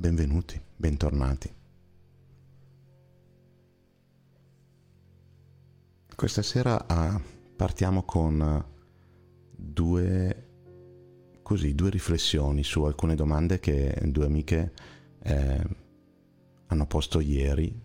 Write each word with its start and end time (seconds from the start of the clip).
benvenuti, 0.00 0.58
bentornati. 0.76 1.54
Questa 6.16 6.40
sera 6.40 6.86
ah, 6.86 7.20
partiamo 7.54 8.04
con 8.04 8.64
due, 9.50 10.46
così, 11.42 11.74
due 11.74 11.90
riflessioni 11.90 12.64
su 12.64 12.82
alcune 12.84 13.14
domande 13.14 13.60
che 13.60 13.94
due 14.06 14.24
amiche 14.24 14.72
eh, 15.22 15.62
hanno 16.68 16.86
posto 16.86 17.20
ieri 17.20 17.78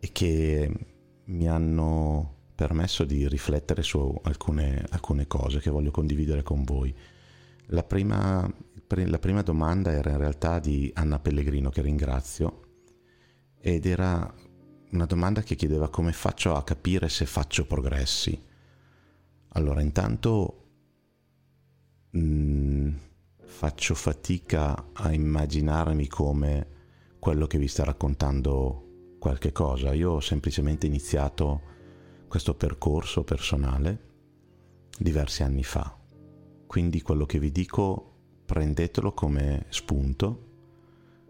e 0.00 0.12
che 0.12 0.86
mi 1.24 1.46
hanno 1.46 2.36
permesso 2.54 3.04
di 3.04 3.28
riflettere 3.28 3.82
su 3.82 4.18
alcune, 4.22 4.82
alcune 4.88 5.26
cose 5.26 5.60
che 5.60 5.68
voglio 5.68 5.90
condividere 5.90 6.42
con 6.42 6.64
voi. 6.64 6.94
La 7.66 7.82
prima, 7.82 8.50
la 8.88 9.18
prima 9.18 9.42
domanda 9.42 9.92
era 9.92 10.10
in 10.10 10.18
realtà 10.18 10.58
di 10.58 10.90
Anna 10.94 11.18
Pellegrino, 11.18 11.70
che 11.70 11.82
ringrazio, 11.82 12.62
ed 13.60 13.84
era 13.86 14.34
una 14.90 15.04
domanda 15.04 15.42
che 15.42 15.56
chiedeva 15.56 15.90
come 15.90 16.12
faccio 16.12 16.54
a 16.54 16.64
capire 16.64 17.08
se 17.08 17.26
faccio 17.26 17.66
progressi. 17.66 18.40
Allora, 19.52 19.82
intanto 19.82 20.68
mh, 22.10 22.18
mm, 22.18 22.94
faccio 23.44 23.94
fatica 23.94 24.90
a 24.92 25.12
immaginarmi 25.12 26.06
come 26.06 26.66
quello 27.18 27.46
che 27.46 27.58
vi 27.58 27.68
sta 27.68 27.84
raccontando 27.84 29.16
qualche 29.18 29.52
cosa. 29.52 29.92
Io 29.92 30.12
ho 30.12 30.20
semplicemente 30.20 30.86
iniziato 30.86 31.76
questo 32.28 32.54
percorso 32.54 33.24
personale 33.24 34.06
diversi 34.98 35.42
anni 35.42 35.64
fa. 35.64 35.96
Quindi 36.66 37.02
quello 37.02 37.26
che 37.26 37.38
vi 37.38 37.50
dico 37.50 38.17
prendetelo 38.48 39.12
come 39.12 39.66
spunto 39.68 40.46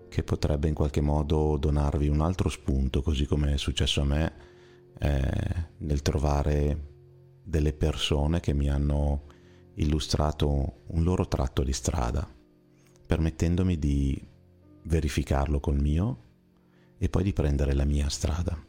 che 0.08 0.22
potrebbe 0.22 0.68
in 0.68 0.74
qualche 0.74 1.00
modo 1.00 1.56
donarvi 1.56 2.06
un 2.06 2.20
altro 2.20 2.48
spunto, 2.48 3.02
così 3.02 3.26
come 3.26 3.54
è 3.54 3.56
successo 3.56 4.02
a 4.02 4.04
me 4.04 4.32
eh, 5.00 5.66
nel 5.78 6.00
trovare 6.00 7.40
delle 7.42 7.72
persone 7.72 8.38
che 8.38 8.52
mi 8.52 8.70
hanno 8.70 9.24
illustrato 9.74 10.82
un 10.86 11.02
loro 11.02 11.26
tratto 11.26 11.64
di 11.64 11.72
strada, 11.72 12.24
permettendomi 13.04 13.76
di 13.80 14.28
verificarlo 14.84 15.58
col 15.58 15.80
mio 15.80 16.22
e 16.98 17.08
poi 17.08 17.24
di 17.24 17.32
prendere 17.32 17.74
la 17.74 17.84
mia 17.84 18.08
strada. 18.08 18.64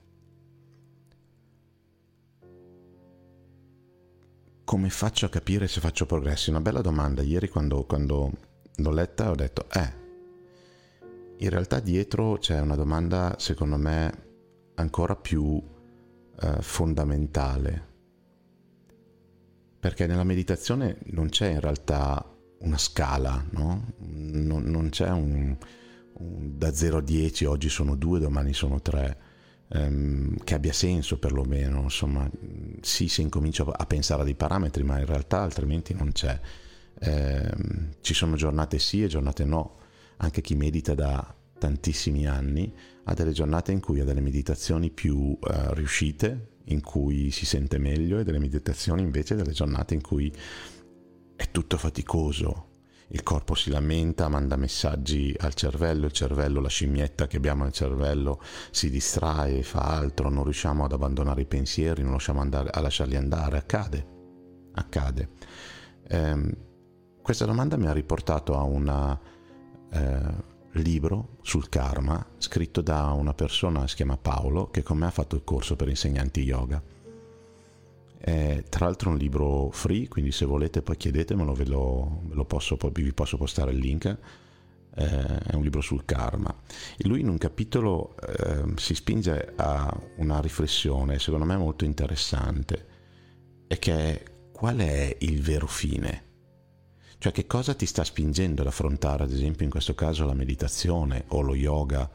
Come 4.70 4.92
faccio 4.92 5.26
a 5.26 5.30
capire 5.30 5.68
se 5.68 5.80
faccio 5.80 6.06
progressi? 6.06 6.52
Una 6.52 6.62
bella 6.62 6.82
domanda. 6.82 7.24
Ieri 7.24 7.50
quando, 7.50 7.86
quando 7.86 8.32
l'ho 8.76 8.92
letta 8.92 9.32
ho 9.32 9.34
detto, 9.34 9.66
eh, 9.72 9.94
in 11.38 11.50
realtà 11.50 11.80
dietro 11.80 12.38
c'è 12.38 12.60
una 12.60 12.76
domanda 12.76 13.36
secondo 13.40 13.78
me 13.78 14.26
ancora 14.76 15.16
più 15.16 15.60
eh, 16.40 16.62
fondamentale. 16.62 17.88
Perché 19.80 20.06
nella 20.06 20.24
meditazione 20.24 21.00
non 21.06 21.30
c'è 21.30 21.48
in 21.48 21.62
realtà 21.62 22.24
una 22.60 22.78
scala, 22.78 23.44
no? 23.50 23.94
non, 24.02 24.66
non 24.66 24.90
c'è 24.90 25.10
un, 25.10 25.58
da 26.14 26.72
0 26.72 26.98
a 26.98 27.02
10, 27.02 27.46
oggi 27.46 27.70
sono 27.70 27.96
2, 27.96 28.20
domani 28.20 28.54
sono 28.54 28.80
3, 28.80 29.18
ehm, 29.70 30.38
che 30.44 30.56
abbia 30.56 30.74
senso 30.74 31.20
perlomeno, 31.20 31.82
insomma, 31.82 32.30
sì, 32.82 33.08
si 33.08 33.22
incomincia 33.22 33.66
a 33.66 33.86
pensare 33.86 34.22
a 34.22 34.26
dei 34.26 34.36
parametri, 34.36 34.84
ma 34.84 35.00
in 35.00 35.06
realtà 35.06 35.42
altrimenti 35.42 35.94
non 35.94 36.12
c'è. 36.12 36.40
Eh, 37.02 37.52
ci 38.02 38.14
sono 38.14 38.36
giornate 38.36 38.78
sì 38.80 39.04
e 39.04 39.08
giornate 39.08 39.46
no, 39.46 39.78
anche 40.18 40.42
chi 40.42 40.56
medita 40.56 40.94
da 40.94 41.34
tantissimi 41.58 42.26
anni 42.26 42.74
ha 43.04 43.14
delle 43.14 43.32
giornate 43.32 43.72
in 43.72 43.80
cui 43.80 44.00
ha 44.00 44.06
delle 44.06 44.22
meditazioni 44.22 44.90
più 44.90 45.38
eh, 45.42 45.74
riuscite, 45.74 46.58
in 46.66 46.82
cui 46.82 47.32
si 47.32 47.46
sente 47.46 47.78
meglio 47.78 48.20
e 48.20 48.24
delle 48.24 48.40
meditazioni 48.40 49.02
invece 49.02 49.36
delle 49.36 49.52
giornate 49.52 49.94
in 49.94 50.02
cui 50.02 50.32
è 51.36 51.52
tutto 51.52 51.78
faticoso, 51.78 52.69
il 53.12 53.24
corpo 53.24 53.56
si 53.56 53.72
lamenta, 53.72 54.28
manda 54.28 54.56
messaggi 54.56 55.34
al 55.40 55.54
cervello, 55.54 56.06
il 56.06 56.12
cervello, 56.12 56.60
la 56.60 56.70
scimmietta 56.70 57.28
che 57.28 57.38
abbiamo 57.38 57.64
nel 57.64 57.72
cervello 57.72 58.42
si 58.72 58.90
distrae, 58.90 59.64
fa 59.64 59.82
altro, 59.82 60.30
non 60.30 60.44
riusciamo 60.44 60.84
ad 60.84 60.92
abbandonare 60.92 61.42
i 61.42 61.46
pensieri, 61.46 62.02
non 62.02 62.12
riusciamo 62.12 62.40
andare, 62.40 62.70
a 62.70 62.80
lasciarli 62.82 63.16
andare, 63.16 63.58
accade, 63.58 64.08
accade. 64.74 65.30
Eh, 66.08 66.58
questa 67.22 67.46
domanda 67.46 67.78
mi 67.78 67.88
ha 67.88 67.94
riportato 67.94 68.56
a 68.56 68.62
un 68.62 69.18
eh, 69.92 70.44
libro 70.74 71.38
sul 71.42 71.68
karma 71.68 72.24
scritto 72.38 72.82
da 72.82 73.12
una 73.12 73.34
persona, 73.34 73.88
si 73.88 73.96
chiama 73.96 74.18
Paolo, 74.18 74.70
che 74.70 74.84
con 74.84 74.98
me 74.98 75.08
ha 75.08 75.12
fatto 75.12 75.36
il 75.36 75.44
corso 75.44 75.76
per 75.76 75.90
insegnanti 75.90 76.42
yoga 76.42 76.98
è 78.20 78.64
tra 78.68 78.86
l'altro 78.86 79.12
un 79.12 79.18
libro 79.18 79.70
free, 79.72 80.10
quindi 80.10 80.32
se 80.32 80.46
volete 80.46 80.82
poi 80.82 80.98
chiedetemelo, 80.98 81.54
ve 81.54 81.66
lo, 81.66 82.22
ve 82.26 82.36
lo 82.36 82.46
posso, 82.46 82.78
vi 82.92 83.14
posso 83.14 83.38
postare 83.38 83.72
il 83.72 83.78
link. 83.78 84.18
È 84.92 85.54
un 85.54 85.62
libro 85.62 85.80
sul 85.80 86.04
karma. 86.04 86.54
E 86.98 87.08
lui 87.08 87.22
in 87.22 87.30
un 87.30 87.38
capitolo 87.38 88.18
eh, 88.18 88.74
si 88.76 88.94
spinge 88.94 89.54
a 89.56 89.98
una 90.18 90.42
riflessione, 90.42 91.20
secondo 91.20 91.46
me 91.46 91.56
molto 91.56 91.86
interessante, 91.86 92.88
e 93.68 93.80
che 93.80 93.94
è 93.94 94.24
qual 94.52 94.80
è 94.80 95.16
il 95.20 95.42
vero 95.42 95.68
fine? 95.68 96.24
Cioè 97.18 97.32
che 97.32 97.48
cosa 97.48 97.76
ti 97.76 97.86
sta 97.86 98.04
spingendo 98.04 98.62
ad 98.62 98.68
affrontare, 98.68 99.24
ad 99.24 99.32
esempio 99.32 99.64
in 99.64 99.72
questo 99.72 99.96
caso, 99.96 100.26
la 100.26 100.34
meditazione 100.34 101.24
o 101.30 101.40
lo 101.40 101.56
yoga 101.56 102.10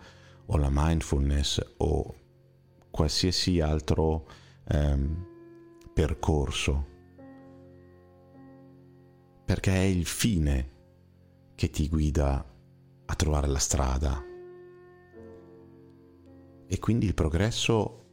o 0.46 0.56
la 0.58 0.68
mindfulness 0.70 1.62
o 1.78 2.14
qualsiasi 2.90 3.60
altro... 3.60 4.28
Ehm, 4.68 5.32
percorso, 5.94 6.86
perché 9.44 9.72
è 9.72 9.84
il 9.84 10.04
fine 10.06 10.72
che 11.54 11.70
ti 11.70 11.88
guida 11.88 12.44
a 13.06 13.14
trovare 13.14 13.46
la 13.46 13.58
strada. 13.58 14.22
E 16.66 16.78
quindi 16.80 17.06
il 17.06 17.14
progresso, 17.14 18.04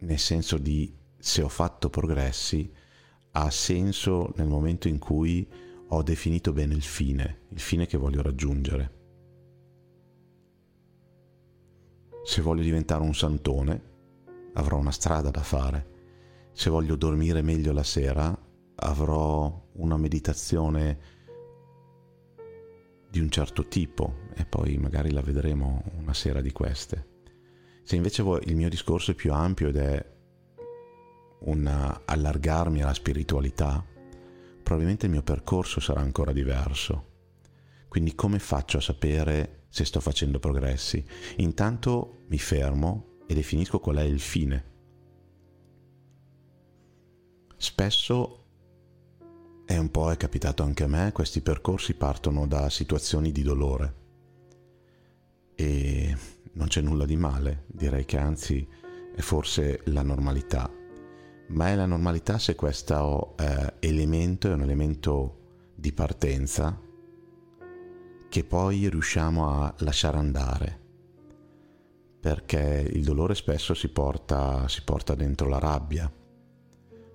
nel 0.00 0.18
senso 0.18 0.58
di 0.58 0.94
se 1.16 1.40
ho 1.40 1.48
fatto 1.48 1.88
progressi, 1.88 2.70
ha 3.30 3.50
senso 3.50 4.34
nel 4.36 4.48
momento 4.48 4.88
in 4.88 4.98
cui 4.98 5.48
ho 5.88 6.02
definito 6.02 6.52
bene 6.52 6.74
il 6.74 6.82
fine, 6.82 7.44
il 7.48 7.60
fine 7.60 7.86
che 7.86 7.96
voglio 7.96 8.20
raggiungere. 8.20 9.00
Se 12.22 12.42
voglio 12.42 12.62
diventare 12.62 13.02
un 13.02 13.14
santone, 13.14 13.90
avrò 14.54 14.76
una 14.76 14.92
strada 14.92 15.30
da 15.30 15.42
fare 15.42 15.91
se 16.52 16.70
voglio 16.70 16.96
dormire 16.96 17.42
meglio 17.42 17.72
la 17.72 17.82
sera, 17.82 18.36
avrò 18.76 19.68
una 19.74 19.96
meditazione 19.96 21.10
di 23.08 23.20
un 23.20 23.30
certo 23.30 23.68
tipo 23.68 24.20
e 24.34 24.44
poi 24.44 24.76
magari 24.78 25.12
la 25.12 25.20
vedremo 25.20 25.82
una 25.98 26.14
sera 26.14 26.40
di 26.40 26.52
queste. 26.52 27.10
Se 27.82 27.96
invece 27.96 28.22
il 28.44 28.56
mio 28.56 28.68
discorso 28.68 29.10
è 29.10 29.14
più 29.14 29.32
ampio 29.32 29.68
ed 29.68 29.76
è 29.76 30.10
un 31.40 31.66
allargarmi 32.04 32.82
alla 32.82 32.94
spiritualità, 32.94 33.84
probabilmente 34.62 35.06
il 35.06 35.12
mio 35.12 35.22
percorso 35.22 35.80
sarà 35.80 36.00
ancora 36.00 36.32
diverso. 36.32 37.10
Quindi 37.88 38.14
come 38.14 38.38
faccio 38.38 38.78
a 38.78 38.80
sapere 38.80 39.64
se 39.68 39.84
sto 39.84 40.00
facendo 40.00 40.38
progressi? 40.38 41.04
Intanto 41.38 42.24
mi 42.28 42.38
fermo 42.38 43.18
e 43.26 43.34
definisco 43.34 43.80
qual 43.80 43.96
è 43.96 44.02
il 44.02 44.20
fine 44.20 44.70
Spesso, 47.62 48.44
e 49.64 49.78
un 49.78 49.88
po' 49.92 50.10
è 50.10 50.16
capitato 50.16 50.64
anche 50.64 50.82
a 50.82 50.88
me, 50.88 51.12
questi 51.12 51.42
percorsi 51.42 51.94
partono 51.94 52.48
da 52.48 52.68
situazioni 52.68 53.30
di 53.30 53.42
dolore. 53.44 53.94
E 55.54 56.16
non 56.54 56.66
c'è 56.66 56.80
nulla 56.80 57.04
di 57.04 57.14
male, 57.14 57.66
direi 57.68 58.04
che 58.04 58.18
anzi 58.18 58.66
è 59.14 59.20
forse 59.20 59.82
la 59.84 60.02
normalità, 60.02 60.68
ma 61.50 61.68
è 61.68 61.76
la 61.76 61.86
normalità 61.86 62.36
se 62.40 62.56
questo 62.56 63.36
eh, 63.36 63.74
elemento 63.78 64.48
è 64.48 64.54
un 64.54 64.62
elemento 64.62 65.70
di 65.76 65.92
partenza 65.92 66.76
che 68.28 68.44
poi 68.44 68.88
riusciamo 68.88 69.48
a 69.48 69.72
lasciare 69.78 70.18
andare. 70.18 70.80
Perché 72.20 72.90
il 72.92 73.04
dolore 73.04 73.36
spesso 73.36 73.72
si 73.72 73.88
porta, 73.88 74.66
si 74.66 74.82
porta 74.82 75.14
dentro 75.14 75.46
la 75.46 75.60
rabbia 75.60 76.12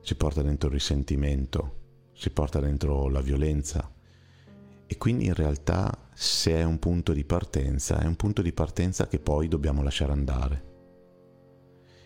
si 0.07 0.15
porta 0.15 0.41
dentro 0.41 0.69
il 0.69 0.75
risentimento, 0.75 2.11
si 2.13 2.29
porta 2.29 2.61
dentro 2.61 3.09
la 3.09 3.19
violenza. 3.19 3.91
E 4.85 4.97
quindi 4.97 5.25
in 5.25 5.33
realtà 5.33 6.07
se 6.13 6.53
è 6.53 6.63
un 6.63 6.79
punto 6.79 7.11
di 7.11 7.25
partenza, 7.25 7.99
è 7.99 8.05
un 8.05 8.15
punto 8.15 8.41
di 8.41 8.53
partenza 8.53 9.09
che 9.09 9.19
poi 9.19 9.49
dobbiamo 9.49 9.83
lasciare 9.83 10.13
andare. 10.13 10.65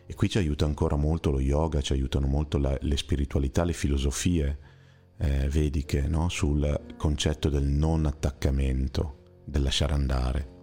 E 0.07 0.15
qui 0.15 0.29
ci 0.29 0.39
aiuta 0.39 0.65
ancora 0.65 0.95
molto 0.95 1.29
lo 1.29 1.39
yoga, 1.39 1.79
ci 1.81 1.93
aiutano 1.93 2.25
molto 2.25 2.57
la, 2.57 2.75
le 2.81 2.97
spiritualità, 2.97 3.63
le 3.63 3.73
filosofie 3.73 4.57
eh, 5.17 5.47
vediche 5.47 6.07
no? 6.07 6.27
sul 6.27 6.95
concetto 6.97 7.49
del 7.49 7.65
non 7.65 8.07
attaccamento. 8.07 9.41
del 9.45 9.61
lasciare 9.61 9.93
andare. 9.93 10.60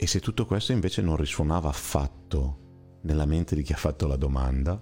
E 0.00 0.06
se 0.06 0.20
tutto 0.20 0.46
questo 0.46 0.70
invece 0.70 1.02
non 1.02 1.16
risuonava 1.16 1.68
affatto 1.68 3.00
nella 3.00 3.26
mente 3.26 3.56
di 3.56 3.62
chi 3.64 3.72
ha 3.72 3.76
fatto 3.76 4.06
la 4.06 4.14
domanda, 4.14 4.80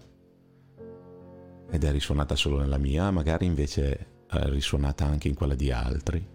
ed 1.71 1.85
è 1.85 1.91
risuonata 1.91 2.35
solo 2.37 2.59
nella 2.59 2.77
mia, 2.77 3.11
magari 3.11 3.47
invece 3.47 4.25
è 4.27 4.45
risuonata 4.51 5.07
anche 5.07 5.29
in 5.29 5.35
quella 5.35 5.55
di 5.55 5.73
altri, 5.73 6.29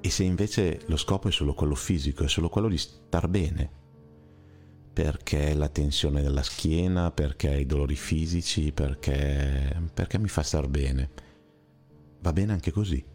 e 0.00 0.10
se 0.10 0.24
invece 0.24 0.80
lo 0.86 0.96
scopo 0.96 1.28
è 1.28 1.30
solo 1.30 1.52
quello 1.52 1.74
fisico, 1.74 2.24
è 2.24 2.28
solo 2.28 2.48
quello 2.48 2.68
di 2.68 2.78
star 2.78 3.28
bene, 3.28 3.70
perché 4.94 5.52
la 5.52 5.68
tensione 5.68 6.22
della 6.22 6.42
schiena, 6.42 7.10
perché 7.10 7.54
i 7.54 7.66
dolori 7.66 7.96
fisici, 7.96 8.72
perché, 8.72 9.90
perché 9.92 10.18
mi 10.18 10.28
fa 10.28 10.42
star 10.42 10.68
bene, 10.68 11.10
va 12.20 12.32
bene 12.32 12.52
anche 12.52 12.70
così 12.70 13.12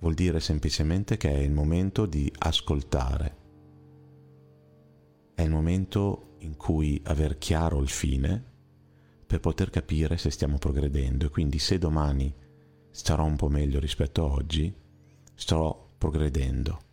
vuol 0.00 0.14
dire 0.14 0.40
semplicemente 0.40 1.16
che 1.16 1.32
è 1.32 1.38
il 1.38 1.52
momento 1.52 2.06
di 2.06 2.30
ascoltare. 2.38 3.36
È 5.34 5.42
il 5.42 5.50
momento 5.50 6.34
in 6.40 6.56
cui 6.56 7.00
aver 7.04 7.38
chiaro 7.38 7.80
il 7.80 7.88
fine 7.88 8.44
per 9.26 9.40
poter 9.40 9.70
capire 9.70 10.16
se 10.16 10.30
stiamo 10.30 10.58
progredendo 10.58 11.26
e 11.26 11.28
quindi 11.28 11.58
se 11.58 11.78
domani 11.78 12.34
starò 12.90 13.24
un 13.24 13.36
po' 13.36 13.48
meglio 13.48 13.78
rispetto 13.78 14.24
a 14.24 14.32
oggi, 14.32 14.74
sto 15.34 15.90
progredendo. 15.96 16.89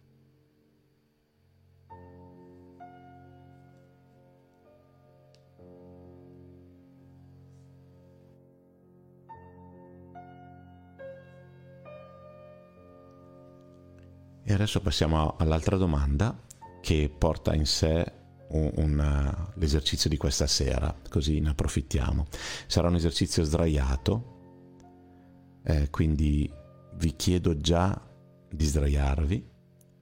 E 14.50 14.54
adesso 14.54 14.80
passiamo 14.80 15.36
all'altra 15.36 15.76
domanda 15.76 16.34
che 16.80 17.14
porta 17.16 17.54
in 17.54 17.66
sé 17.66 18.14
un, 18.52 18.72
un, 18.78 19.50
l'esercizio 19.56 20.10
di 20.10 20.16
questa 20.16 20.48
sera, 20.48 20.96
così 21.10 21.42
ne 21.42 21.50
approfittiamo. 21.50 22.28
Sarà 22.66 22.88
un 22.88 22.96
esercizio 22.96 23.44
sdraiato, 23.44 25.60
eh, 25.66 25.90
quindi 25.90 26.50
vi 26.94 27.14
chiedo 27.18 27.58
già 27.58 28.02
di 28.50 28.64
sdraiarvi, 28.64 29.50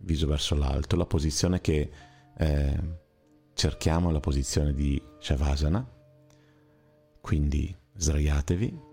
viso 0.01 0.27
verso 0.27 0.53
l'alto, 0.53 0.95
la 0.95 1.07
posizione 1.07 1.59
che 1.59 1.89
eh, 2.37 2.79
cerchiamo 3.55 4.09
è 4.09 4.11
la 4.11 4.19
posizione 4.19 4.75
di 4.75 5.01
Shavasana, 5.17 5.89
quindi 7.19 7.75
sdraiatevi, 7.95 8.84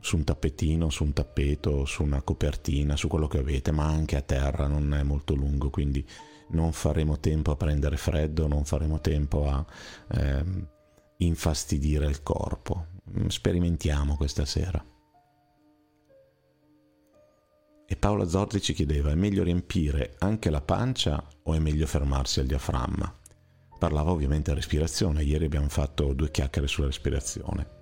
su 0.00 0.16
un 0.16 0.24
tappetino, 0.24 0.90
su 0.90 1.04
un 1.04 1.12
tappeto, 1.12 1.84
su 1.84 2.02
una 2.02 2.22
copertina, 2.22 2.96
su 2.96 3.08
quello 3.08 3.26
che 3.26 3.38
avete, 3.38 3.72
ma 3.72 3.86
anche 3.86 4.16
a 4.16 4.22
terra, 4.22 4.66
non 4.66 4.94
è 4.94 5.02
molto 5.02 5.34
lungo, 5.34 5.70
quindi 5.70 6.06
non 6.50 6.72
faremo 6.72 7.18
tempo 7.18 7.50
a 7.50 7.56
prendere 7.56 7.96
freddo, 7.96 8.46
non 8.46 8.64
faremo 8.64 9.00
tempo 9.00 9.48
a 9.48 9.64
ehm, 10.12 10.68
infastidire 11.18 12.06
il 12.06 12.22
corpo. 12.22 12.86
Sperimentiamo 13.26 14.16
questa 14.16 14.44
sera. 14.44 14.84
E 17.90 17.96
Paola 17.96 18.28
Zorzi 18.28 18.60
ci 18.60 18.74
chiedeva, 18.74 19.10
è 19.10 19.14
meglio 19.14 19.42
riempire 19.42 20.16
anche 20.18 20.50
la 20.50 20.60
pancia 20.60 21.26
o 21.44 21.54
è 21.54 21.58
meglio 21.58 21.86
fermarsi 21.86 22.40
al 22.40 22.46
diaframma? 22.46 23.16
Parlava 23.78 24.10
ovviamente 24.10 24.50
a 24.50 24.54
respirazione, 24.54 25.22
ieri 25.22 25.46
abbiamo 25.46 25.68
fatto 25.68 26.12
due 26.12 26.30
chiacchiere 26.30 26.68
sulla 26.68 26.88
respirazione 26.88 27.76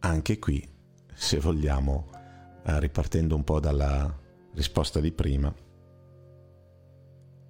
anche 0.00 0.38
qui, 0.38 0.66
se 1.12 1.38
vogliamo, 1.38 2.10
eh, 2.64 2.78
ripartendo 2.80 3.34
un 3.34 3.44
po' 3.44 3.60
dalla 3.60 4.18
risposta 4.54 5.00
di 5.00 5.12
prima, 5.12 5.54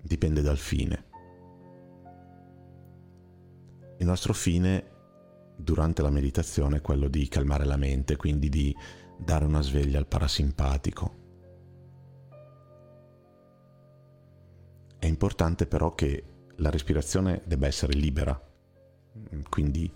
dipende 0.03 0.43
dal 0.43 0.59
fine. 0.59 1.09
Il 3.99 4.07
nostro 4.07 4.33
fine 4.33 4.99
durante 5.57 6.03
la 6.03 6.11
meditazione 6.11 6.79
è 6.79 6.81
quello 6.81 7.09
di 7.09 7.29
calmare 7.29 7.65
la 7.65 7.77
mente, 7.77 8.17
quindi 8.17 8.49
di 8.49 8.75
dare 9.17 9.45
una 9.45 9.61
sveglia 9.61 9.99
al 9.99 10.07
parasimpatico. 10.07 11.19
È 14.99 15.07
importante 15.07 15.67
però 15.67 15.95
che 15.95 16.25
la 16.57 16.71
respirazione 16.71 17.43
debba 17.45 17.67
essere 17.67 17.93
libera, 17.93 18.39
quindi 19.49 19.91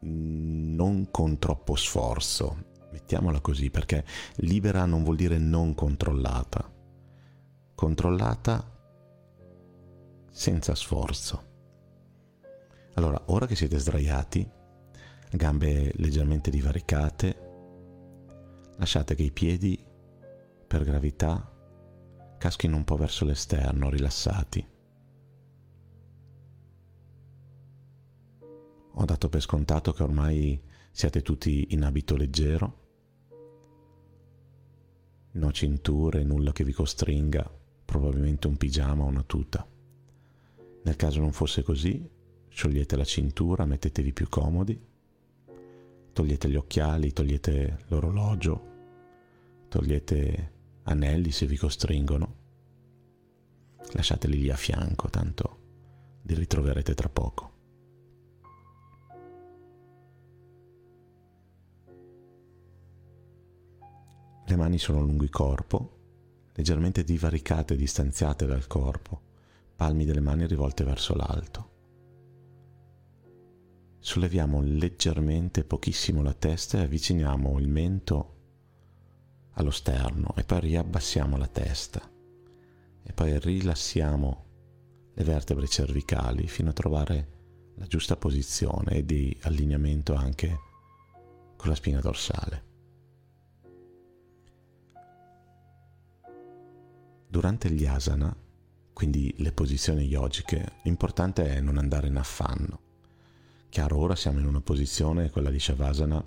non 0.00 1.10
con 1.10 1.38
troppo 1.38 1.74
sforzo, 1.76 2.66
mettiamola 2.92 3.40
così, 3.40 3.70
perché 3.70 4.04
libera 4.36 4.84
non 4.84 5.02
vuol 5.02 5.16
dire 5.16 5.38
non 5.38 5.74
controllata, 5.74 6.70
controllata 7.74 8.76
senza 10.30 10.74
sforzo. 10.74 11.46
Allora, 12.94 13.20
ora 13.26 13.46
che 13.46 13.56
siete 13.56 13.78
sdraiati, 13.78 14.48
gambe 15.32 15.92
leggermente 15.96 16.50
divaricate, 16.50 17.46
lasciate 18.76 19.14
che 19.14 19.22
i 19.22 19.32
piedi, 19.32 19.84
per 20.66 20.84
gravità, 20.84 21.52
caschino 22.38 22.76
un 22.76 22.84
po' 22.84 22.96
verso 22.96 23.24
l'esterno, 23.24 23.90
rilassati. 23.90 24.76
Ho 29.00 29.04
dato 29.04 29.28
per 29.28 29.40
scontato 29.40 29.92
che 29.92 30.02
ormai 30.02 30.60
siate 30.90 31.22
tutti 31.22 31.68
in 31.70 31.84
abito 31.84 32.16
leggero, 32.16 32.86
no 35.30 35.52
cinture, 35.52 36.24
nulla 36.24 36.50
che 36.50 36.64
vi 36.64 36.72
costringa, 36.72 37.48
probabilmente 37.84 38.48
un 38.48 38.56
pigiama 38.56 39.04
o 39.04 39.06
una 39.06 39.22
tuta. 39.22 39.64
Nel 40.82 40.96
caso 40.96 41.20
non 41.20 41.30
fosse 41.30 41.62
così, 41.62 42.10
sciogliete 42.48 42.96
la 42.96 43.04
cintura, 43.04 43.66
mettetevi 43.66 44.12
più 44.12 44.28
comodi, 44.28 44.76
togliete 46.12 46.48
gli 46.48 46.56
occhiali, 46.56 47.12
togliete 47.12 47.84
l'orologio, 47.86 48.66
togliete 49.68 50.52
anelli 50.82 51.30
se 51.30 51.46
vi 51.46 51.56
costringono, 51.56 52.34
lasciateli 53.92 54.40
lì 54.40 54.50
a 54.50 54.56
fianco, 54.56 55.08
tanto 55.08 55.58
li 56.22 56.34
ritroverete 56.34 56.94
tra 56.94 57.08
poco. 57.08 57.57
Le 64.48 64.56
mani 64.56 64.78
sono 64.78 65.02
lungo 65.02 65.24
il 65.24 65.30
corpo, 65.30 65.98
leggermente 66.54 67.04
divaricate 67.04 67.74
e 67.74 67.76
distanziate 67.76 68.46
dal 68.46 68.66
corpo, 68.66 69.20
palmi 69.76 70.06
delle 70.06 70.20
mani 70.20 70.46
rivolte 70.46 70.84
verso 70.84 71.14
l'alto. 71.14 71.70
Solleviamo 73.98 74.62
leggermente, 74.62 75.64
pochissimo 75.64 76.22
la 76.22 76.32
testa 76.32 76.78
e 76.78 76.84
avviciniamo 76.84 77.58
il 77.58 77.68
mento 77.68 78.36
allo 79.50 79.70
sterno 79.70 80.34
e 80.34 80.44
poi 80.44 80.60
riabbassiamo 80.60 81.36
la 81.36 81.48
testa 81.48 82.00
e 83.02 83.12
poi 83.12 83.38
rilassiamo 83.38 84.44
le 85.12 85.24
vertebre 85.24 85.68
cervicali 85.68 86.48
fino 86.48 86.70
a 86.70 86.72
trovare 86.72 87.28
la 87.74 87.86
giusta 87.86 88.16
posizione 88.16 88.92
e 88.92 89.04
di 89.04 89.36
allineamento 89.42 90.14
anche 90.14 90.58
con 91.54 91.68
la 91.68 91.74
spina 91.74 92.00
dorsale. 92.00 92.67
Durante 97.30 97.70
gli 97.70 97.84
asana, 97.84 98.34
quindi 98.94 99.34
le 99.38 99.52
posizioni 99.52 100.06
yogiche, 100.06 100.76
l'importante 100.84 101.44
è 101.54 101.60
non 101.60 101.76
andare 101.76 102.06
in 102.06 102.16
affanno. 102.16 102.80
Chiaro, 103.68 103.98
ora 103.98 104.16
siamo 104.16 104.38
in 104.38 104.46
una 104.46 104.62
posizione, 104.62 105.30
quella 105.30 105.50
di 105.50 105.60
Shavasana, 105.60 106.24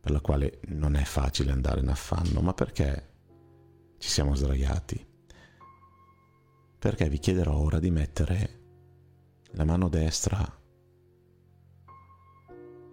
per 0.00 0.12
la 0.12 0.20
quale 0.20 0.60
non 0.68 0.94
è 0.94 1.02
facile 1.02 1.50
andare 1.50 1.80
in 1.80 1.88
affanno, 1.88 2.40
ma 2.42 2.54
perché 2.54 3.08
ci 3.98 4.08
siamo 4.08 4.36
sdraiati? 4.36 5.04
Perché 6.78 7.08
vi 7.08 7.18
chiederò 7.18 7.56
ora 7.56 7.80
di 7.80 7.90
mettere 7.90 8.60
la 9.54 9.64
mano 9.64 9.88
destra 9.88 10.58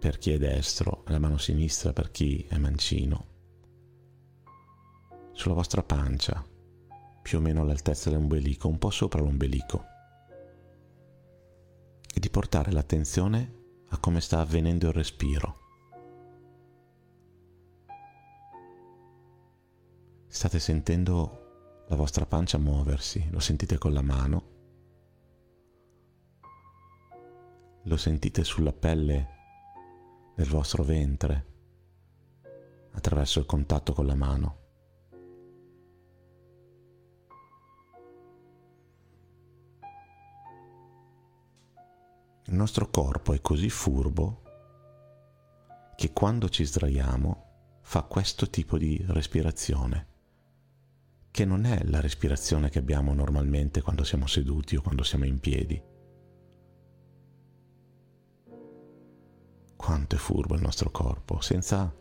per 0.00 0.18
chi 0.18 0.32
è 0.32 0.38
destro 0.38 1.04
e 1.06 1.12
la 1.12 1.20
mano 1.20 1.38
sinistra 1.38 1.92
per 1.92 2.10
chi 2.10 2.44
è 2.48 2.58
mancino 2.58 3.26
sulla 5.32 5.54
vostra 5.54 5.84
pancia 5.84 6.44
più 7.28 7.36
o 7.36 7.40
meno 7.42 7.60
all'altezza 7.60 8.08
dell'ombelico, 8.08 8.68
un 8.68 8.78
po' 8.78 8.88
sopra 8.88 9.20
l'ombelico, 9.20 9.84
e 12.14 12.18
di 12.18 12.30
portare 12.30 12.72
l'attenzione 12.72 13.56
a 13.88 13.98
come 13.98 14.22
sta 14.22 14.40
avvenendo 14.40 14.86
il 14.86 14.94
respiro. 14.94 15.58
State 20.26 20.58
sentendo 20.58 21.84
la 21.88 21.96
vostra 21.96 22.24
pancia 22.24 22.56
muoversi, 22.56 23.28
lo 23.30 23.40
sentite 23.40 23.76
con 23.76 23.92
la 23.92 24.02
mano. 24.02 24.56
lo 27.82 27.96
sentite 27.96 28.44
sulla 28.44 28.72
pelle 28.72 29.28
del 30.34 30.46
vostro 30.46 30.82
ventre 30.82 31.46
attraverso 32.92 33.38
il 33.38 33.46
contatto 33.46 33.94
con 33.94 34.04
la 34.04 34.14
mano. 34.14 34.57
Il 42.48 42.54
nostro 42.54 42.88
corpo 42.88 43.34
è 43.34 43.42
così 43.42 43.68
furbo 43.68 44.42
che 45.96 46.14
quando 46.14 46.48
ci 46.48 46.64
sdraiamo 46.64 47.80
fa 47.82 48.04
questo 48.04 48.48
tipo 48.48 48.78
di 48.78 49.04
respirazione, 49.08 50.06
che 51.30 51.44
non 51.44 51.66
è 51.66 51.84
la 51.84 52.00
respirazione 52.00 52.70
che 52.70 52.78
abbiamo 52.78 53.12
normalmente 53.12 53.82
quando 53.82 54.02
siamo 54.02 54.26
seduti 54.26 54.76
o 54.76 54.80
quando 54.80 55.02
siamo 55.02 55.26
in 55.26 55.38
piedi. 55.40 55.78
Quanto 59.76 60.14
è 60.14 60.18
furbo 60.18 60.54
il 60.54 60.62
nostro 60.62 60.90
corpo, 60.90 61.42
senza 61.42 61.94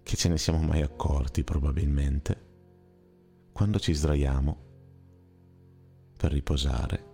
che 0.00 0.16
ce 0.16 0.28
ne 0.28 0.38
siamo 0.38 0.62
mai 0.62 0.82
accorti 0.82 1.42
probabilmente. 1.42 2.50
Quando 3.50 3.80
ci 3.80 3.94
sdraiamo 3.94 4.56
per 6.16 6.30
riposare, 6.30 7.11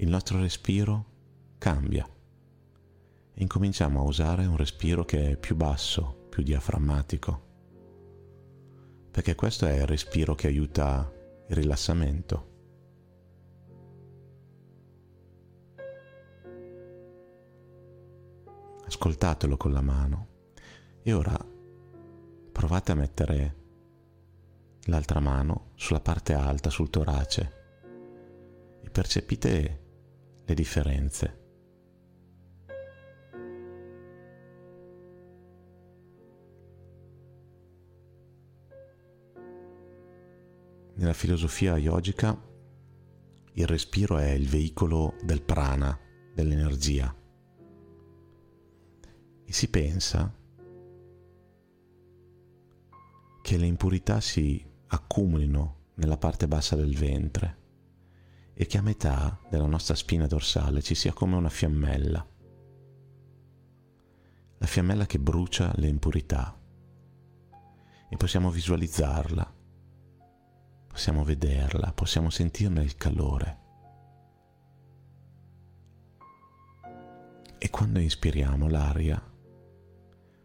il 0.00 0.08
nostro 0.08 0.40
respiro 0.40 1.04
cambia. 1.58 2.08
E 3.34 3.42
incominciamo 3.42 4.00
a 4.00 4.04
usare 4.04 4.46
un 4.46 4.56
respiro 4.56 5.04
che 5.04 5.32
è 5.32 5.36
più 5.36 5.56
basso, 5.56 6.26
più 6.30 6.42
diaframmatico, 6.42 7.48
perché 9.10 9.34
questo 9.34 9.66
è 9.66 9.74
il 9.74 9.86
respiro 9.86 10.34
che 10.34 10.46
aiuta 10.46 11.12
il 11.48 11.54
rilassamento. 11.54 12.48
Ascoltatelo 18.86 19.56
con 19.58 19.72
la 19.72 19.82
mano. 19.82 20.28
E 21.02 21.12
ora 21.12 21.36
provate 22.52 22.92
a 22.92 22.94
mettere 22.94 23.56
l'altra 24.84 25.20
mano 25.20 25.72
sulla 25.74 26.00
parte 26.00 26.32
alta, 26.32 26.70
sul 26.70 26.88
torace. 26.88 27.58
E 28.82 28.88
percepite 28.88 29.88
le 30.50 30.54
differenze. 30.54 31.38
Nella 40.94 41.12
filosofia 41.12 41.76
yogica 41.78 42.36
il 43.52 43.66
respiro 43.66 44.18
è 44.18 44.30
il 44.30 44.48
veicolo 44.48 45.14
del 45.22 45.42
prana, 45.42 45.98
dell'energia. 46.34 47.14
E 49.44 49.52
si 49.52 49.68
pensa 49.68 50.34
che 53.42 53.56
le 53.56 53.66
impurità 53.66 54.20
si 54.20 54.64
accumulino 54.88 55.92
nella 55.94 56.18
parte 56.18 56.46
bassa 56.46 56.76
del 56.76 56.96
ventre 56.96 57.59
e 58.60 58.66
che 58.66 58.76
a 58.76 58.82
metà 58.82 59.40
della 59.48 59.64
nostra 59.64 59.94
spina 59.94 60.26
dorsale 60.26 60.82
ci 60.82 60.94
sia 60.94 61.14
come 61.14 61.34
una 61.34 61.48
fiammella. 61.48 62.28
La 64.58 64.66
fiammella 64.66 65.06
che 65.06 65.18
brucia 65.18 65.72
le 65.76 65.88
impurità 65.88 66.60
e 68.10 68.16
possiamo 68.18 68.50
visualizzarla, 68.50 69.54
possiamo 70.88 71.24
vederla, 71.24 71.90
possiamo 71.94 72.28
sentirne 72.28 72.82
il 72.82 72.96
calore. 72.96 73.58
E 77.56 77.70
quando 77.70 77.98
inspiriamo 77.98 78.68
l'aria 78.68 79.26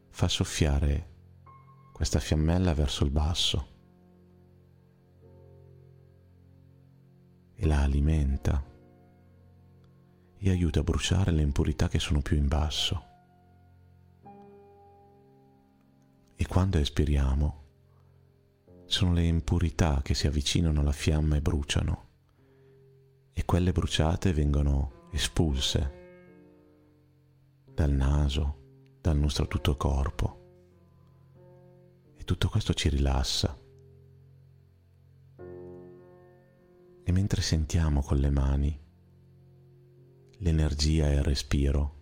fa 0.08 0.30
soffiare 0.30 1.10
questa 1.92 2.22
fiammella 2.22 2.74
verso 2.74 3.04
il 3.04 3.12
basso 3.12 3.75
e 7.56 7.66
la 7.66 7.82
alimenta 7.82 8.64
e 10.38 10.50
aiuta 10.50 10.82
a 10.82 10.84
bruciare 10.84 11.32
le 11.32 11.42
impurità 11.42 11.88
che 11.88 12.00
sono 12.00 12.22
più 12.22 12.38
in 12.38 12.48
basso. 12.48 13.04
E 16.36 16.48
quando 16.48 16.78
espiriamo, 16.78 17.64
sono 18.86 19.14
le 19.14 19.24
impurità 19.24 20.02
che 20.04 20.14
si 20.14 20.28
avvicinano 20.28 20.82
alla 20.82 20.92
fiamma 20.92 21.38
e 21.38 21.42
bruciano, 21.42 22.04
e 23.34 23.46
quelle 23.46 23.72
bruciate 23.72 24.34
vengono 24.34 25.08
espulse 25.12 26.04
dal 27.74 27.92
naso, 27.92 28.98
dal 29.02 29.18
nostro 29.18 29.48
tutto 29.48 29.76
corpo. 29.76 30.44
E 32.18 32.24
tutto 32.24 32.50
questo 32.50 32.74
ci 32.74 32.90
rilassa 32.90 33.64
E 37.08 37.12
mentre 37.12 37.42
sentiamo 37.42 38.02
con 38.02 38.18
le 38.18 38.32
mani 38.32 38.80
l'energia 40.40 41.08
e 41.08 41.14
il 41.14 41.24
respiro 41.24 41.94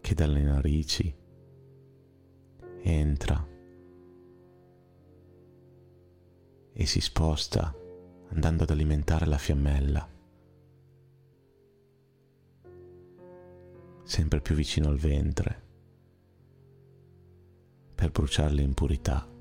che 0.00 0.14
dalle 0.14 0.40
narici 0.40 1.12
entra 2.82 3.44
e 6.72 6.86
si 6.86 7.00
sposta 7.00 7.74
andando 8.28 8.62
ad 8.62 8.70
alimentare 8.70 9.26
la 9.26 9.38
fiammella, 9.38 10.08
sempre 14.04 14.40
più 14.40 14.54
vicino 14.54 14.88
al 14.88 14.98
ventre, 14.98 15.62
per 17.96 18.12
bruciare 18.12 18.52
le 18.52 18.62
impurità 18.62 19.34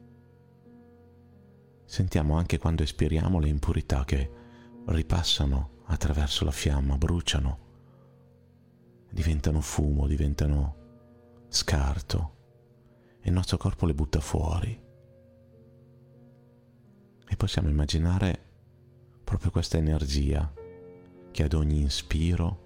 sentiamo 1.85 2.35
anche 2.37 2.57
quando 2.57 2.83
espiriamo 2.83 3.39
le 3.39 3.47
impurità 3.47 4.03
che 4.03 4.29
ripassano 4.85 5.81
attraverso 5.85 6.43
la 6.43 6.51
fiamma, 6.51 6.97
bruciano, 6.97 7.59
diventano 9.09 9.61
fumo, 9.61 10.07
diventano 10.07 10.83
scarto 11.47 12.33
e 13.21 13.29
il 13.29 13.33
nostro 13.33 13.57
corpo 13.57 13.85
le 13.85 13.93
butta 13.93 14.19
fuori. 14.19 14.83
E 17.27 17.35
possiamo 17.35 17.69
immaginare 17.69 18.43
proprio 19.23 19.51
questa 19.51 19.77
energia 19.77 20.51
che 21.31 21.43
ad 21.43 21.53
ogni 21.53 21.81
inspiro 21.81 22.63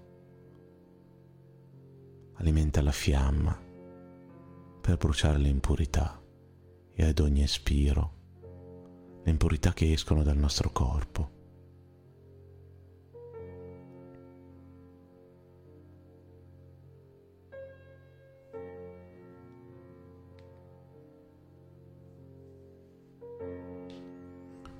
alimenta 2.34 2.82
la 2.82 2.92
fiamma 2.92 3.58
per 4.80 4.96
bruciare 4.96 5.38
le 5.38 5.48
impurità 5.48 6.22
e 6.92 7.04
ad 7.04 7.18
ogni 7.18 7.42
espiro 7.42 8.19
le 9.22 9.30
impurità 9.30 9.72
che 9.72 9.92
escono 9.92 10.22
dal 10.22 10.36
nostro 10.36 10.70
corpo. 10.70 11.38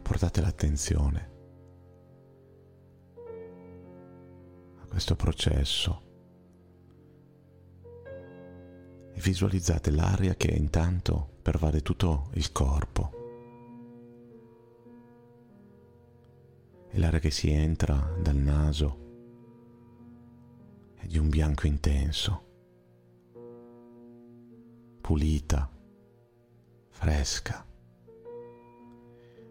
Portate 0.03 0.41
l'attenzione 0.41 1.31
a 4.81 4.87
questo 4.87 5.15
processo 5.15 6.03
e 9.13 9.21
visualizzate 9.21 9.91
l'aria 9.93 10.35
che 10.35 10.51
intanto 10.51 11.39
pervade 11.43 11.81
tutto 11.83 12.31
il 12.35 12.51
corpo. 12.51 13.20
L'aria 17.01 17.19
che 17.19 17.31
si 17.31 17.51
entra 17.51 18.15
dal 18.21 18.37
naso 18.37 18.99
è 20.97 21.07
di 21.07 21.17
un 21.17 21.31
bianco 21.31 21.67
intenso, 21.67 22.49
pulita, 25.01 25.71
fresca 26.91 27.67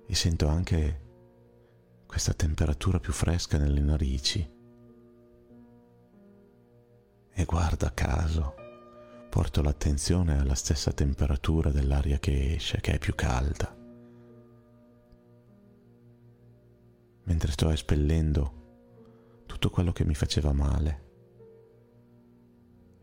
e 0.05 0.15
sento 0.15 0.47
anche 0.47 1.07
questa 2.05 2.33
temperatura 2.33 2.99
più 2.99 3.13
fresca 3.13 3.57
nelle 3.57 3.81
narici. 3.81 4.57
E 7.31 7.45
guarda 7.45 7.93
caso, 7.95 8.53
porto 9.29 9.63
l'attenzione 9.63 10.37
alla 10.37 10.55
stessa 10.55 10.91
temperatura 10.91 11.71
dell'aria 11.71 12.19
che 12.19 12.53
esce, 12.53 12.79
che 12.79 12.93
è 12.93 12.99
più 12.99 13.15
calda. 13.15 13.78
Mentre 17.29 17.51
sto 17.51 17.69
espellendo 17.69 19.43
tutto 19.45 19.69
quello 19.69 19.91
che 19.91 20.03
mi 20.03 20.15
faceva 20.15 20.51
male. 20.51 21.07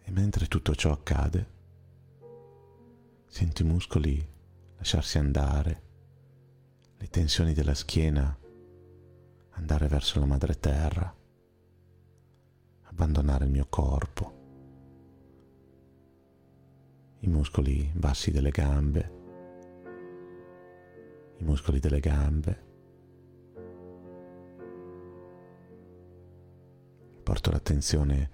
E 0.02 0.10
mentre 0.10 0.48
tutto 0.48 0.74
ciò 0.74 0.90
accade, 0.90 1.54
sento 3.28 3.62
i 3.62 3.64
muscoli 3.64 4.28
lasciarsi 4.78 5.18
andare, 5.18 5.82
le 6.96 7.06
tensioni 7.06 7.52
della 7.52 7.74
schiena 7.74 8.36
andare 9.50 9.86
verso 9.86 10.18
la 10.18 10.26
madre 10.26 10.58
terra, 10.58 11.14
abbandonare 12.82 13.44
il 13.44 13.52
mio 13.52 13.66
corpo, 13.68 14.34
i 17.20 17.28
muscoli 17.28 17.92
bassi 17.94 18.32
delle 18.32 18.50
gambe, 18.50 19.12
i 21.38 21.44
muscoli 21.44 21.78
delle 21.78 22.00
gambe. 22.00 22.64
Porto 27.46 27.50
l'attenzione 27.62 28.30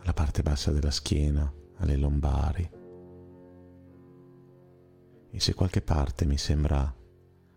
alla 0.00 0.14
parte 0.14 0.42
bassa 0.42 0.72
della 0.72 0.90
schiena, 0.90 1.52
alle 1.76 1.96
lombari. 1.96 2.70
E 5.30 5.38
se 5.38 5.52
qualche 5.52 5.82
parte 5.82 6.24
mi 6.24 6.38
sembra 6.38 6.90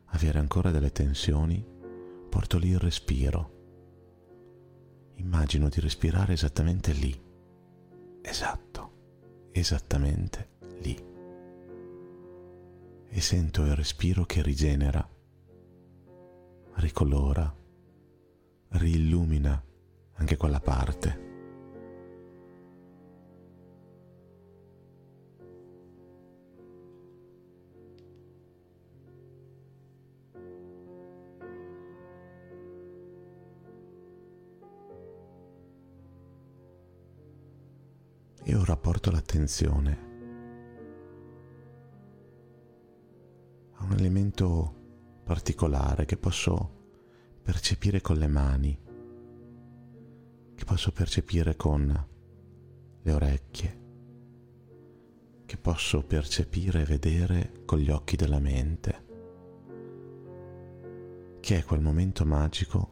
avere 0.07 0.39
ancora 0.39 0.71
delle 0.71 0.91
tensioni, 0.91 1.65
porto 2.27 2.57
lì 2.57 2.71
il 2.71 2.79
respiro. 2.79 3.51
Immagino 5.15 5.69
di 5.69 5.79
respirare 5.79 6.33
esattamente 6.33 6.91
lì. 6.91 7.17
Esatto, 8.21 9.49
esattamente 9.51 10.49
lì. 10.81 11.01
E 13.07 13.21
sento 13.21 13.63
il 13.63 13.73
respiro 13.73 14.25
che 14.25 14.41
rigenera, 14.41 15.09
ricolora, 16.73 17.55
riillumina 18.69 19.61
anche 20.13 20.37
quella 20.37 20.59
parte. 20.59 21.27
e 38.41 38.55
ora 38.55 38.75
porto 38.75 39.11
l'attenzione 39.11 40.07
a 43.73 43.83
un 43.83 43.91
elemento 43.91 44.73
particolare 45.23 46.05
che 46.05 46.17
posso 46.17 46.78
percepire 47.49 47.99
con 47.99 48.17
le 48.17 48.27
mani, 48.27 48.79
che 50.53 50.65
posso 50.65 50.91
percepire 50.91 51.55
con 51.55 52.07
le 53.01 53.11
orecchie, 53.11 53.79
che 55.47 55.57
posso 55.57 56.03
percepire 56.03 56.81
e 56.81 56.85
vedere 56.85 57.63
con 57.65 57.79
gli 57.79 57.89
occhi 57.89 58.15
della 58.15 58.37
mente, 58.37 59.05
che 61.39 61.57
è 61.57 61.63
quel 61.63 61.81
momento 61.81 62.23
magico 62.23 62.89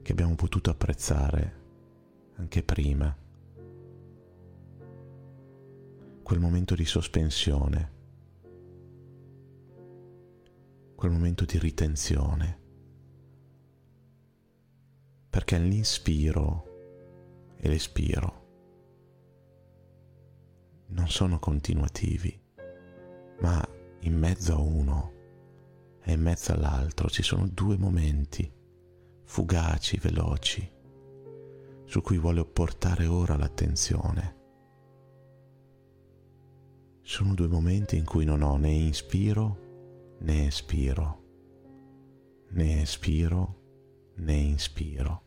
che 0.00 0.12
abbiamo 0.12 0.34
potuto 0.34 0.70
apprezzare 0.70 1.60
anche 2.36 2.62
prima. 2.62 3.14
Quel 6.22 6.40
momento 6.40 6.74
di 6.74 6.86
sospensione, 6.86 7.92
quel 11.02 11.14
momento 11.14 11.44
di 11.44 11.58
ritenzione, 11.58 12.60
perché 15.28 15.58
l'inspiro 15.58 17.56
e 17.56 17.68
l'espiro 17.68 18.46
non 20.90 21.08
sono 21.08 21.40
continuativi, 21.40 22.40
ma 23.40 23.68
in 24.02 24.16
mezzo 24.16 24.54
a 24.54 24.60
uno 24.60 25.12
e 26.04 26.12
in 26.12 26.20
mezzo 26.20 26.52
all'altro 26.52 27.10
ci 27.10 27.24
sono 27.24 27.48
due 27.48 27.76
momenti 27.76 28.48
fugaci, 29.24 29.98
veloci, 29.98 30.72
su 31.84 32.00
cui 32.00 32.18
vuole 32.18 32.44
portare 32.44 33.06
ora 33.06 33.36
l'attenzione. 33.36 34.36
Sono 37.00 37.34
due 37.34 37.48
momenti 37.48 37.96
in 37.96 38.04
cui 38.04 38.24
non 38.24 38.42
ho 38.42 38.56
né 38.56 38.70
inspiro 38.70 39.61
né 40.22 40.46
espiro, 40.46 41.20
né 42.50 42.82
espiro 42.82 43.60
né 44.16 44.36
inspiro. 44.36 45.22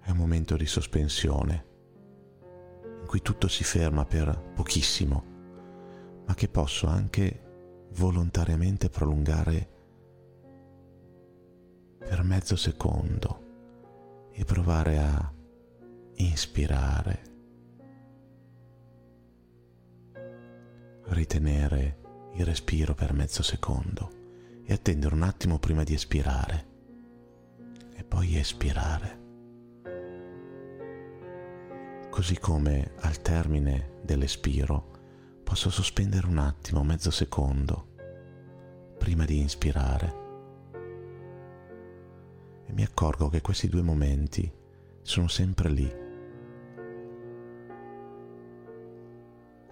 È 0.00 0.10
un 0.10 0.16
momento 0.16 0.56
di 0.56 0.66
sospensione 0.66 1.66
in 3.00 3.06
cui 3.06 3.22
tutto 3.22 3.46
si 3.46 3.62
ferma 3.62 4.04
per 4.04 4.52
pochissimo, 4.54 5.24
ma 6.26 6.34
che 6.34 6.48
posso 6.48 6.88
anche 6.88 7.88
volontariamente 7.92 8.88
prolungare 8.88 9.68
per 11.98 12.22
mezzo 12.24 12.56
secondo 12.56 14.28
e 14.32 14.44
provare 14.44 14.98
a 14.98 15.32
inspirare 16.14 17.29
ritenere 21.10 22.30
il 22.34 22.44
respiro 22.44 22.94
per 22.94 23.12
mezzo 23.12 23.42
secondo 23.42 24.18
e 24.64 24.72
attendere 24.72 25.14
un 25.14 25.22
attimo 25.22 25.58
prima 25.58 25.82
di 25.82 25.94
espirare 25.94 26.66
e 27.94 28.04
poi 28.04 28.36
espirare. 28.36 29.18
Così 32.10 32.38
come 32.38 32.92
al 33.00 33.20
termine 33.22 33.98
dell'espiro 34.02 34.98
posso 35.42 35.70
sospendere 35.70 36.26
un 36.26 36.38
attimo, 36.38 36.84
mezzo 36.84 37.10
secondo, 37.10 37.88
prima 38.98 39.24
di 39.24 39.38
inspirare. 39.38 40.18
E 42.66 42.72
mi 42.72 42.82
accorgo 42.82 43.28
che 43.28 43.40
questi 43.40 43.68
due 43.68 43.82
momenti 43.82 44.50
sono 45.02 45.28
sempre 45.28 45.68
lì 45.70 45.99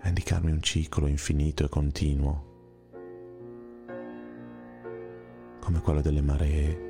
a 0.09 0.11
indicarmi 0.11 0.51
un 0.51 0.63
ciclo 0.63 1.07
infinito 1.07 1.65
e 1.65 1.69
continuo, 1.69 2.47
come 5.61 5.81
quello 5.83 6.01
delle 6.01 6.23
maree, 6.23 6.87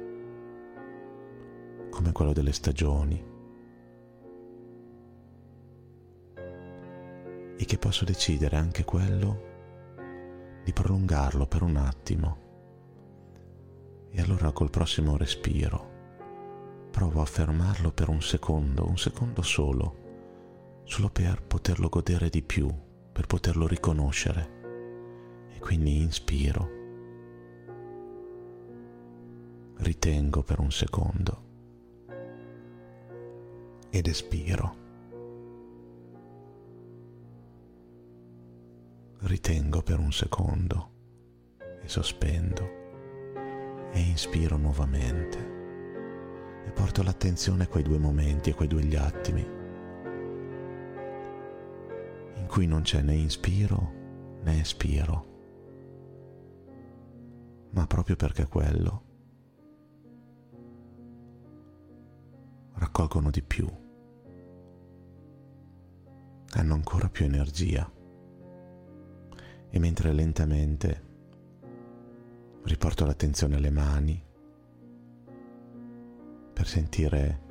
come 1.90 2.12
quello 2.12 2.32
delle 2.32 2.52
stagioni, 2.52 3.20
e 7.56 7.64
che 7.64 7.78
posso 7.78 8.04
decidere 8.04 8.56
anche 8.56 8.84
quello 8.84 9.46
di 10.62 10.72
prolungarlo 10.72 11.46
per 11.46 11.62
un 11.62 11.76
attimo. 11.76 12.46
E 14.10 14.20
allora 14.20 14.52
col 14.52 14.70
prossimo 14.70 15.16
respiro 15.16 15.96
provo 16.90 17.20
a 17.20 17.26
fermarlo 17.26 17.90
per 17.90 18.08
un 18.08 18.22
secondo, 18.22 18.86
un 18.88 18.96
secondo 18.96 19.42
solo, 19.42 20.82
solo 20.84 21.10
per 21.10 21.42
poterlo 21.42 21.88
godere 21.88 22.30
di 22.30 22.42
più 22.42 22.86
per 23.18 23.26
poterlo 23.26 23.66
riconoscere. 23.66 25.48
E 25.52 25.58
quindi 25.58 26.02
inspiro, 26.02 26.70
ritengo 29.78 30.44
per 30.44 30.60
un 30.60 30.70
secondo. 30.70 31.42
Ed 33.90 34.06
espiro. 34.06 34.76
Ritengo 39.22 39.82
per 39.82 39.98
un 39.98 40.12
secondo. 40.12 40.90
E 41.82 41.88
sospendo. 41.88 42.70
E 43.90 43.98
inspiro 43.98 44.56
nuovamente. 44.56 45.38
E 46.64 46.70
porto 46.70 47.02
l'attenzione 47.02 47.64
a 47.64 47.66
quei 47.66 47.82
due 47.82 47.98
momenti, 47.98 48.50
a 48.50 48.54
quei 48.54 48.68
due 48.68 48.96
attimi 48.96 49.57
cui 52.48 52.66
non 52.66 52.82
c'è 52.82 53.02
né 53.02 53.14
inspiro 53.14 53.92
né 54.42 54.60
espiro, 54.60 55.26
ma 57.70 57.86
proprio 57.86 58.16
perché 58.16 58.46
quello 58.46 59.02
raccolgono 62.72 63.30
di 63.30 63.42
più, 63.42 63.68
hanno 66.54 66.74
ancora 66.74 67.08
più 67.08 67.26
energia. 67.26 67.88
E 69.70 69.78
mentre 69.78 70.12
lentamente 70.12 71.02
riporto 72.62 73.04
l'attenzione 73.04 73.56
alle 73.56 73.70
mani 73.70 74.22
per 76.54 76.66
sentire 76.66 77.42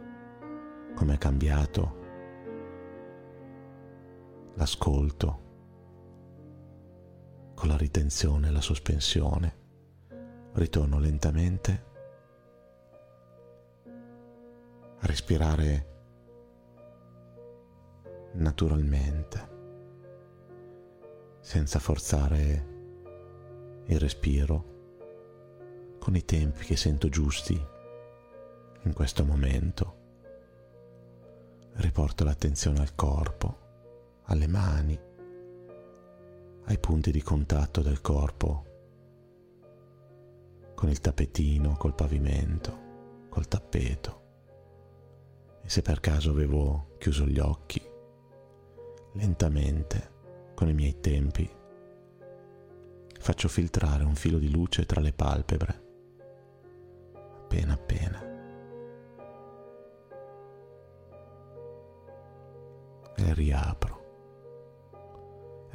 come 0.95 1.13
è 1.13 1.17
cambiato 1.19 2.07
l'ascolto, 4.58 5.46
con 7.54 7.67
la 7.70 7.78
ritenzione 7.78 8.48
e 8.48 8.52
la 8.52 8.62
sospensione, 8.62 9.65
ritorno 10.54 10.98
lentamente 10.98 11.86
a 15.00 15.06
respirare 15.06 15.96
naturalmente, 18.34 19.56
senza 21.39 21.78
forzare 21.78 22.76
il 23.86 24.00
respiro, 24.00 24.76
con 26.00 26.15
i 26.15 26.26
tempi 26.26 26.65
che 26.65 26.76
sento 26.76 27.10
giusti 27.10 27.54
in 28.82 28.93
questo 28.93 29.24
momento. 29.24 29.96
Riporto 31.74 32.24
l'attenzione 32.24 32.80
al 32.80 32.96
corpo, 32.96 33.65
alle 34.28 34.48
mani, 34.48 35.00
ai 36.66 36.80
punti 36.80 37.12
di 37.12 37.22
contatto 37.22 37.82
del 37.82 38.02
corpo 38.02 38.66
con 40.76 40.90
il 40.90 41.00
tappetino, 41.00 41.76
col 41.76 41.96
pavimento, 41.96 43.26
col 43.30 43.48
tappeto. 43.48 44.22
E 45.63 45.70
se 45.70 45.82
per 45.82 46.00
caso 46.00 46.30
avevo 46.30 46.96
chiuso 47.00 47.26
gli 47.26 47.40
occhi, 47.40 47.82
lentamente, 49.13 50.13
con 50.54 50.70
i 50.70 50.74
miei 50.74 51.00
tempi, 51.00 51.50
faccio 53.20 53.48
filtrare 53.48 54.04
un 54.04 54.16
filo 54.16 54.38
di 54.38 54.52
luce 54.52 54.86
tra 54.86 55.02
le 55.02 55.13
palpebre, 55.13 55.82
appena 57.13 57.74
appena. 57.74 58.26
E 63.16 63.34
riapro. 63.34 63.96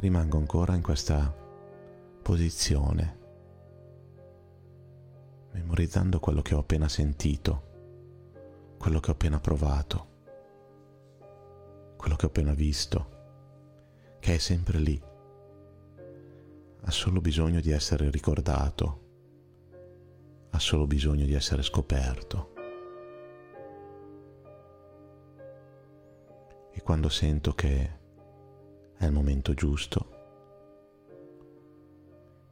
Rimango 0.02 0.36
ancora 0.36 0.74
in 0.74 0.82
questa 0.82 1.32
posizione 2.22 3.20
memorizzando 5.52 6.18
quello 6.18 6.42
che 6.42 6.56
ho 6.56 6.58
appena 6.58 6.88
sentito, 6.88 8.74
quello 8.78 8.98
che 8.98 9.10
ho 9.10 9.12
appena 9.12 9.38
provato, 9.38 10.06
quello 11.96 12.16
che 12.16 12.24
ho 12.24 12.28
appena 12.28 12.52
visto, 12.52 13.10
che 14.18 14.34
è 14.34 14.38
sempre 14.38 14.78
lì. 14.80 15.00
Ha 16.80 16.90
solo 16.90 17.20
bisogno 17.20 17.60
di 17.60 17.70
essere 17.70 18.10
ricordato, 18.10 19.00
ha 20.50 20.58
solo 20.58 20.88
bisogno 20.88 21.26
di 21.26 21.34
essere 21.34 21.62
scoperto. 21.62 22.54
E 26.72 26.82
quando 26.82 27.08
sento 27.08 27.54
che 27.54 28.00
il 29.06 29.12
momento 29.12 29.54
giusto, 29.54 30.20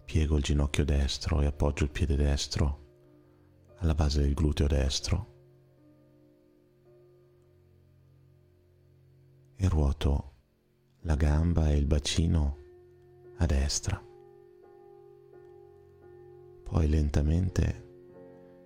piego 0.05 0.37
il 0.37 0.43
ginocchio 0.43 0.85
destro 0.85 1.41
e 1.41 1.47
appoggio 1.47 1.85
il 1.85 1.91
piede 1.91 2.17
destro 2.17 2.89
alla 3.77 3.95
base 3.95 4.21
del 4.21 4.35
gluteo 4.35 4.67
destro. 4.67 5.29
E 9.57 9.69
ruoto 9.69 10.33
la 11.03 11.15
gamba 11.15 11.71
e 11.71 11.77
il 11.77 11.87
bacino 11.87 12.57
a 13.37 13.47
destra. 13.47 14.03
Poi 16.65 16.89
lentamente 16.89 17.89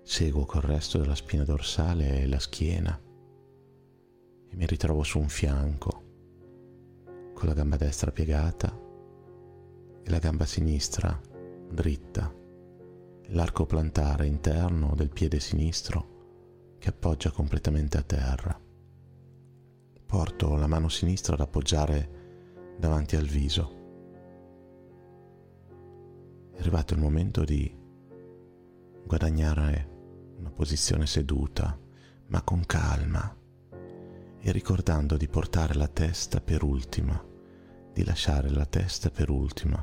seguo 0.02 0.44
col 0.44 0.62
resto 0.62 0.98
della 0.98 1.14
spina 1.14 1.44
dorsale 1.44 2.20
e 2.20 2.26
la 2.26 2.38
schiena 2.38 3.00
e 4.48 4.56
mi 4.56 4.66
ritrovo 4.66 5.02
su 5.02 5.18
un 5.18 5.28
fianco 5.28 6.03
con 7.44 7.52
la 7.52 7.60
gamba 7.60 7.76
destra 7.76 8.10
piegata 8.10 8.74
e 10.02 10.08
la 10.08 10.18
gamba 10.18 10.46
sinistra 10.46 11.20
dritta 11.70 12.34
l'arco 13.28 13.66
plantare 13.66 14.26
interno 14.26 14.94
del 14.96 15.10
piede 15.10 15.40
sinistro 15.40 16.76
che 16.78 16.88
appoggia 16.88 17.30
completamente 17.30 17.98
a 17.98 18.02
terra. 18.02 18.58
Porto 20.06 20.56
la 20.56 20.66
mano 20.66 20.88
sinistra 20.88 21.34
ad 21.34 21.40
appoggiare 21.40 22.76
davanti 22.78 23.16
al 23.16 23.26
viso. 23.26 23.72
È 26.50 26.60
arrivato 26.60 26.94
il 26.94 27.00
momento 27.00 27.44
di 27.44 27.70
guadagnare 29.04 29.88
una 30.38 30.50
posizione 30.50 31.06
seduta, 31.06 31.78
ma 32.28 32.40
con 32.40 32.64
calma, 32.64 33.36
e 34.38 34.50
ricordando 34.50 35.18
di 35.18 35.28
portare 35.28 35.74
la 35.74 35.88
testa 35.88 36.40
per 36.40 36.62
ultima, 36.62 37.32
di 37.94 38.04
lasciare 38.04 38.50
la 38.50 38.66
testa 38.66 39.08
per 39.08 39.30
ultima. 39.30 39.82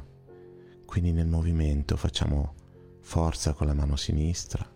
Quindi 0.85 1.13
nel 1.13 1.27
movimento 1.27 1.95
facciamo 1.95 2.55
forza 2.99 3.53
con 3.53 3.67
la 3.67 3.73
mano 3.73 3.95
sinistra, 3.95 4.69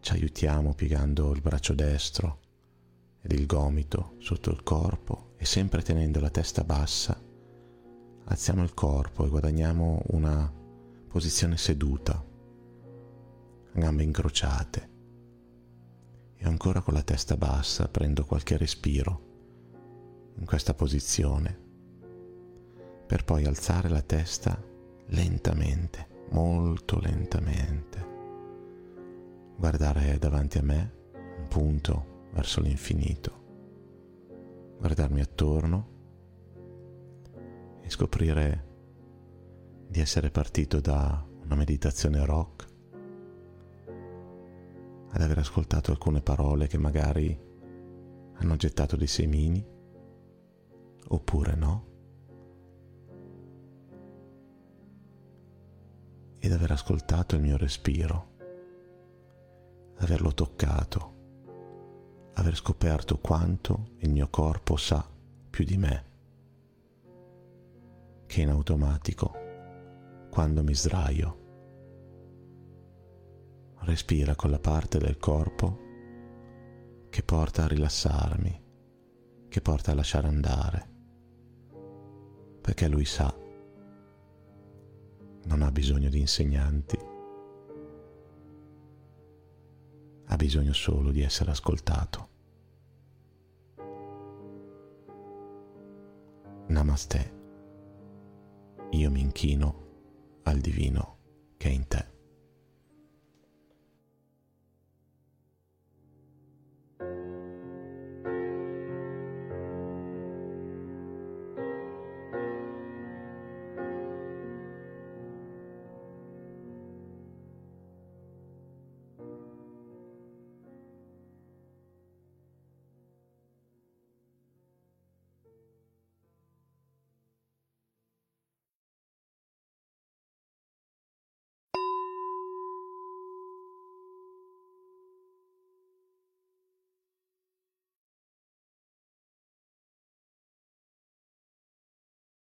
ci 0.00 0.12
aiutiamo 0.12 0.72
piegando 0.72 1.32
il 1.32 1.42
braccio 1.42 1.74
destro 1.74 2.40
ed 3.20 3.32
il 3.32 3.44
gomito 3.44 4.14
sotto 4.18 4.50
il 4.50 4.62
corpo 4.62 5.34
e 5.36 5.44
sempre 5.44 5.82
tenendo 5.82 6.18
la 6.18 6.30
testa 6.30 6.64
bassa, 6.64 7.20
alziamo 8.24 8.62
il 8.62 8.72
corpo 8.72 9.26
e 9.26 9.28
guadagniamo 9.28 10.02
una 10.08 10.50
posizione 11.08 11.58
seduta, 11.58 12.24
gambe 13.74 14.02
incrociate. 14.02 14.94
E 16.36 16.44
ancora 16.44 16.80
con 16.80 16.94
la 16.94 17.02
testa 17.02 17.36
bassa 17.36 17.88
prendo 17.88 18.24
qualche 18.24 18.56
respiro 18.56 19.24
in 20.38 20.46
questa 20.46 20.72
posizione, 20.72 21.65
per 23.06 23.24
poi 23.24 23.44
alzare 23.44 23.88
la 23.88 24.02
testa 24.02 24.60
lentamente 25.06 26.14
molto 26.30 26.98
lentamente, 26.98 28.04
guardare 29.56 30.18
davanti 30.18 30.58
a 30.58 30.62
me 30.62 30.94
un 31.38 31.46
punto 31.48 32.28
verso 32.32 32.60
l'infinito, 32.60 33.44
guardarmi 34.78 35.20
attorno 35.20 35.88
e 37.80 37.88
scoprire 37.90 38.64
di 39.88 40.00
essere 40.00 40.30
partito 40.30 40.80
da 40.80 41.24
una 41.44 41.54
meditazione 41.54 42.24
rock 42.24 42.66
ad 45.10 45.22
aver 45.22 45.38
ascoltato 45.38 45.92
alcune 45.92 46.20
parole 46.20 46.66
che 46.66 46.76
magari 46.76 47.38
hanno 48.34 48.56
gettato 48.56 48.96
dei 48.96 49.06
semini 49.06 49.64
oppure 51.08 51.54
no. 51.54 51.94
Ed 56.46 56.52
aver 56.52 56.70
ascoltato 56.70 57.34
il 57.34 57.40
mio 57.40 57.56
respiro, 57.56 58.34
averlo 59.96 60.32
toccato, 60.32 61.14
aver 62.34 62.54
scoperto 62.54 63.18
quanto 63.18 63.94
il 63.98 64.10
mio 64.10 64.28
corpo 64.28 64.76
sa 64.76 65.04
più 65.50 65.64
di 65.64 65.76
me, 65.76 66.04
che 68.26 68.42
in 68.42 68.50
automatico, 68.50 69.34
quando 70.30 70.62
mi 70.62 70.72
sdraio, 70.72 71.44
respira 73.78 74.36
con 74.36 74.50
la 74.50 74.60
parte 74.60 74.98
del 74.98 75.16
corpo 75.18 75.78
che 77.10 77.24
porta 77.24 77.64
a 77.64 77.68
rilassarmi, 77.68 78.64
che 79.48 79.60
porta 79.60 79.90
a 79.90 79.94
lasciare 79.94 80.28
andare, 80.28 80.88
perché 82.60 82.86
lui 82.86 83.04
sa 83.04 83.45
non 85.46 85.62
ha 85.62 85.70
bisogno 85.70 86.08
di 86.08 86.20
insegnanti, 86.20 86.98
ha 90.26 90.36
bisogno 90.36 90.72
solo 90.72 91.10
di 91.10 91.22
essere 91.22 91.50
ascoltato. 91.50 92.28
Namaste. 96.68 97.34
Io 98.90 99.10
mi 99.10 99.20
inchino 99.20 99.84
al 100.42 100.58
divino 100.58 101.18
che 101.56 101.68
è 101.68 101.72
in 101.72 101.86
te. 101.86 102.15